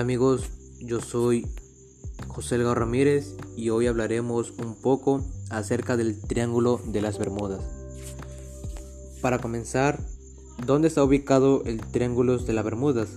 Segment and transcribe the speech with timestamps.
[0.00, 0.48] Hola amigos,
[0.80, 1.46] yo soy
[2.26, 7.60] José Elgar Ramírez y hoy hablaremos un poco acerca del Triángulo de las Bermudas.
[9.20, 10.00] Para comenzar,
[10.64, 13.10] ¿dónde está ubicado el Triángulo de las Bermudas?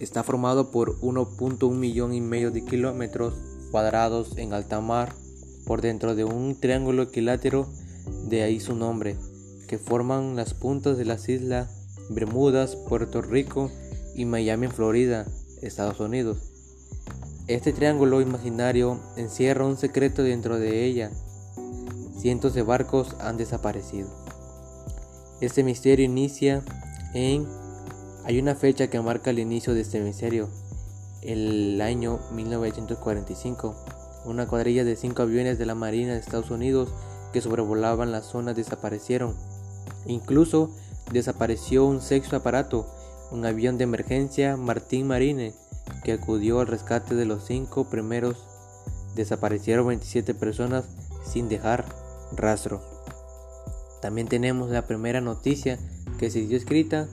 [0.00, 3.34] Está formado por 1.1 millón y medio de kilómetros
[3.70, 5.14] cuadrados en alta mar
[5.66, 7.68] por dentro de un triángulo equilátero,
[8.30, 9.18] de ahí su nombre,
[9.68, 11.68] que forman las puntas de las islas
[12.08, 13.70] Bermudas, Puerto Rico
[14.14, 15.26] y Miami, Florida,
[15.62, 16.38] Estados Unidos.
[17.46, 21.10] Este triángulo imaginario encierra un secreto dentro de ella.
[22.18, 24.08] Cientos de barcos han desaparecido.
[25.40, 26.62] Este misterio inicia
[27.14, 27.46] en...
[28.24, 30.50] Hay una fecha que marca el inicio de este misterio,
[31.22, 33.74] el año 1945.
[34.26, 36.90] Una cuadrilla de cinco aviones de la Marina de Estados Unidos
[37.32, 39.34] que sobrevolaban la zona desaparecieron.
[40.06, 40.70] Incluso
[41.12, 42.86] desapareció un sexto aparato
[43.30, 45.52] un avión de emergencia Martín Marine
[46.04, 48.44] que acudió al rescate de los cinco primeros.
[49.14, 50.84] Desaparecieron 27 personas
[51.24, 51.84] sin dejar
[52.36, 52.82] rastro.
[54.00, 55.78] También tenemos la primera noticia
[56.18, 57.08] que se dio escrita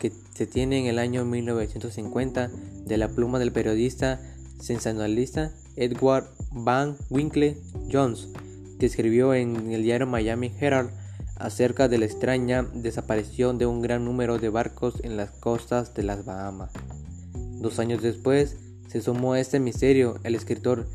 [0.00, 2.50] que se tiene en el año 1950
[2.84, 4.20] de la pluma del periodista
[4.60, 7.56] sensacionalista Edward Van Winkle
[7.90, 8.28] Jones,
[8.78, 10.90] que escribió en el diario Miami Herald
[11.38, 16.02] acerca de la extraña desaparición de un gran número de barcos en las costas de
[16.02, 16.72] las Bahamas.
[17.34, 18.56] Dos años después
[18.88, 20.86] se sumó a este misterio el escritor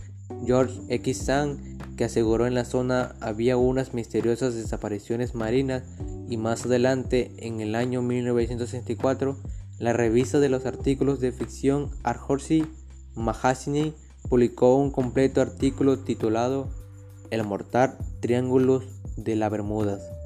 [0.46, 1.18] George X.
[1.18, 5.84] Sand, que aseguró en la zona había unas misteriosas desapariciones marinas
[6.30, 9.38] y más adelante, en el año 1964,
[9.80, 12.66] la revista de los artículos de ficción Arhorsey
[13.16, 13.94] Magazine
[14.30, 16.70] publicó un completo artículo titulado
[17.32, 18.82] El mortal triángulo
[19.18, 20.21] de las Bermudas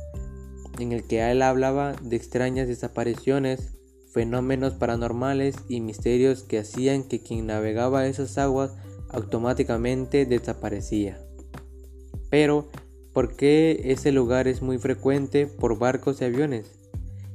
[0.80, 3.78] en el que él hablaba de extrañas desapariciones,
[4.12, 8.74] fenómenos paranormales y misterios que hacían que quien navegaba esas aguas
[9.10, 11.20] automáticamente desaparecía.
[12.30, 12.70] Pero,
[13.14, 16.72] ¿por qué ese lugar es muy frecuente por barcos y aviones?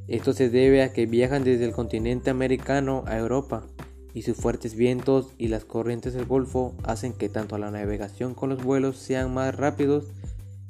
[0.08, 3.66] Esto se debe a que viajan desde el continente americano a Europa
[4.12, 8.48] y sus fuertes vientos y las corrientes del Golfo hacen que tanto la navegación con
[8.50, 10.06] los vuelos sean más rápidos,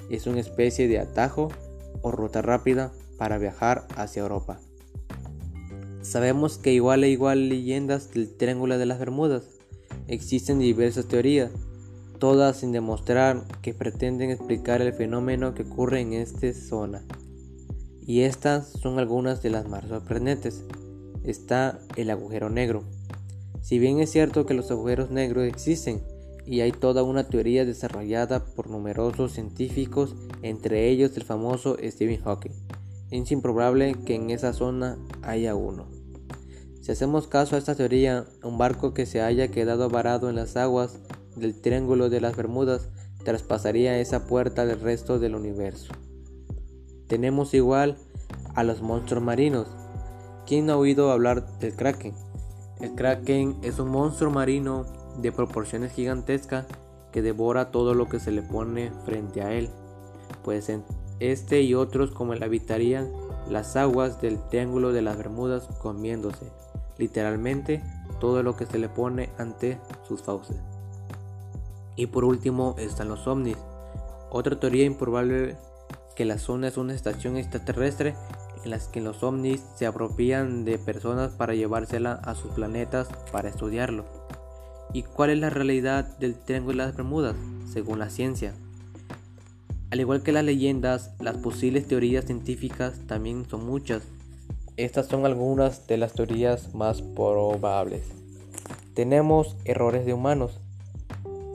[0.09, 1.49] es una especie de atajo
[2.01, 4.59] o ruta rápida para viajar hacia Europa.
[6.01, 9.43] Sabemos que igual e igual leyendas del Triángulo de las Bermudas.
[10.07, 11.51] Existen diversas teorías,
[12.17, 17.03] todas sin demostrar que pretenden explicar el fenómeno que ocurre en esta zona.
[18.05, 20.63] Y estas son algunas de las más sorprendentes.
[21.23, 22.83] Está el agujero negro.
[23.61, 26.01] Si bien es cierto que los agujeros negros existen,
[26.45, 32.51] y hay toda una teoría desarrollada por numerosos científicos, entre ellos el famoso Stephen Hawking.
[33.11, 35.87] Es improbable que en esa zona haya uno.
[36.81, 40.57] Si hacemos caso a esta teoría, un barco que se haya quedado varado en las
[40.57, 40.99] aguas
[41.35, 42.89] del Triángulo de las Bermudas
[43.23, 45.93] traspasaría esa puerta del resto del universo.
[47.07, 47.97] Tenemos igual
[48.55, 49.67] a los monstruos marinos.
[50.47, 52.13] ¿Quién ha oído hablar del Kraken?
[52.79, 54.85] El Kraken es un monstruo marino
[55.17, 56.65] de proporciones gigantescas
[57.11, 59.69] que devora todo lo que se le pone frente a él,
[60.43, 60.71] pues
[61.19, 63.09] este y otros como él habitarían
[63.49, 66.51] las aguas del Triángulo de las Bermudas comiéndose,
[66.97, 67.83] literalmente,
[68.19, 70.57] todo lo que se le pone ante sus fauces.
[71.95, 73.57] Y por último están los ovnis.
[74.29, 75.57] Otra teoría improbable
[76.15, 78.15] que la zona es una estación extraterrestre
[78.63, 83.49] en las que los ovnis se apropian de personas para llevársela a sus planetas para
[83.49, 84.20] estudiarlo.
[84.93, 87.35] ¿Y cuál es la realidad del Triángulo de las Bermudas,
[87.71, 88.53] según la ciencia?
[89.89, 94.03] Al igual que las leyendas, las posibles teorías científicas también son muchas.
[94.75, 98.03] Estas son algunas de las teorías más probables.
[98.93, 100.59] Tenemos errores de humanos.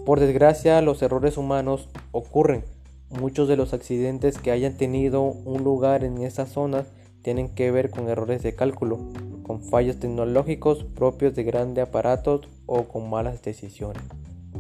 [0.07, 2.65] Por desgracia, los errores humanos ocurren.
[3.11, 6.87] Muchos de los accidentes que hayan tenido un lugar en esa zona
[7.21, 8.99] tienen que ver con errores de cálculo,
[9.43, 14.03] con fallos tecnológicos propios de grandes aparatos o con malas decisiones.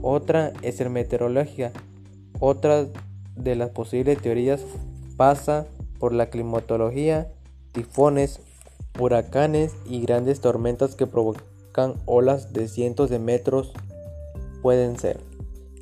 [0.02, 1.72] Otra es el meteorología.
[2.40, 2.86] Otra
[3.34, 4.62] de las posibles teorías
[5.16, 5.66] pasa
[5.98, 7.28] por la climatología,
[7.72, 8.40] tifones,
[8.98, 13.72] huracanes y grandes tormentas que provocan olas de cientos de metros
[14.62, 15.20] pueden ser.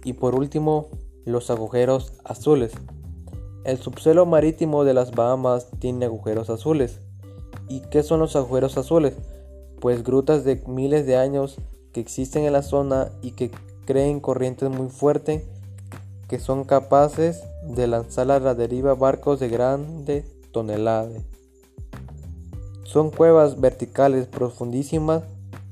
[0.04, 0.88] Y por último,
[1.24, 2.72] los agujeros azules.
[3.64, 7.00] El subsuelo marítimo de las Bahamas tiene agujeros azules.
[7.68, 9.14] ¿Y qué son los agujeros azules?
[9.80, 11.58] Pues grutas de miles de años
[11.94, 13.50] que existen en la zona y que
[13.86, 15.44] creen corrientes muy fuertes
[16.28, 21.22] que son capaces de lanzar a la deriva barcos de grandes toneladas.
[22.82, 25.22] Son cuevas verticales profundísimas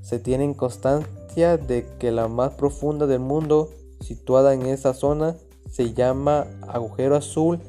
[0.01, 3.71] Se tiene constancia de que la más profunda del mundo,
[4.01, 5.37] situada en esa zona,
[5.71, 7.61] se llama agujero azul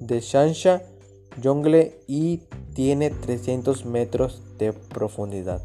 [0.00, 0.82] de Shansha
[1.42, 2.38] Jungle y
[2.74, 5.60] tiene 300 metros de profundidad.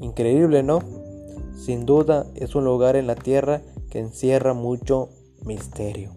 [0.00, 0.80] Increíble, ¿no?
[1.58, 5.08] Sin duda es un lugar en la Tierra que encierra mucho
[5.44, 6.12] misterio.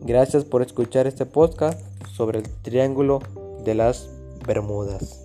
[0.00, 3.20] Gracias por escuchar este podcast sobre el Triángulo
[3.64, 4.10] de las
[4.44, 5.21] Bermudas.